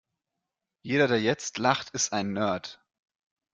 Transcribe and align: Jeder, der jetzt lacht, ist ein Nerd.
Jeder, 0.81 1.07
der 1.07 1.21
jetzt 1.21 1.59
lacht, 1.59 1.91
ist 1.91 2.11
ein 2.11 2.33
Nerd. 2.33 2.83